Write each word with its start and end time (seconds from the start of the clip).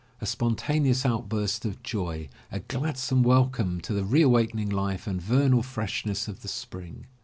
A 0.19 0.25
spontaneous 0.25 1.05
outburst 1.05 1.63
of 1.63 1.83
joy, 1.83 2.27
a 2.51 2.59
gladsome 2.61 3.21
welcome 3.21 3.79
to 3.81 3.93
the 3.93 4.03
re 4.03 4.23
awakening 4.23 4.71
life 4.71 5.05
and 5.05 5.21
vernal 5.21 5.61
freshness 5.61 6.27
of 6.27 6.41
the 6.41 6.47
Spring! 6.47 7.05